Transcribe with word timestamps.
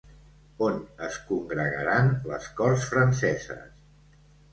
On 0.67 0.77
es 1.07 1.17
congregaran 1.27 2.09
les 2.31 2.47
corts 2.61 2.87
franceses? 2.95 3.69